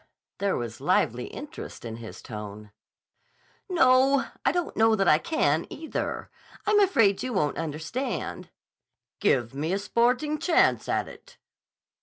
There 0.39 0.55
was 0.55 0.81
lively 0.81 1.25
interest 1.27 1.85
in 1.85 1.97
his 1.97 2.23
tone. 2.23 2.71
"No, 3.69 4.25
I 4.43 4.51
don't 4.51 4.75
know 4.75 4.95
that 4.95 5.07
I 5.07 5.19
can, 5.19 5.67
either. 5.69 6.31
I'm 6.65 6.79
afraid 6.79 7.21
you 7.21 7.33
won't 7.33 7.59
understand." 7.59 8.49
"Give 9.19 9.53
me 9.53 9.71
a 9.73 9.77
sporting 9.77 10.39
chance 10.39 10.89
at 10.89 11.07
it." 11.07 11.37